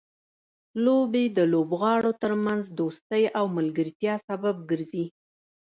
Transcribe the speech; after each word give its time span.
لوبې 0.85 1.23
د 1.37 1.39
لوبغاړو 1.53 2.11
ترمنځ 2.23 2.63
دوستۍ 2.79 3.23
او 3.37 3.45
ملګرتیا 3.57 4.13
سبب 4.27 4.55
ګرځي. 4.71 5.05